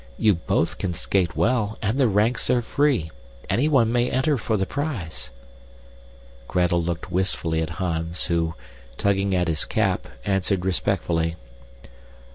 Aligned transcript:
You 0.17 0.33
both 0.33 0.79
can 0.79 0.95
skate 0.95 1.35
well, 1.37 1.77
and 1.79 1.99
the 1.99 2.07
ranks 2.07 2.49
are 2.49 2.63
free. 2.63 3.11
Anyone 3.51 3.91
may 3.91 4.09
enter 4.09 4.35
for 4.35 4.57
the 4.57 4.65
prize." 4.65 5.29
Gretel 6.47 6.81
looked 6.81 7.11
wistfully 7.11 7.61
at 7.61 7.69
Hans, 7.77 8.23
who, 8.23 8.55
tugging 8.97 9.35
at 9.35 9.47
his 9.47 9.63
cap, 9.63 10.07
answered 10.25 10.65
respectfully. 10.65 11.35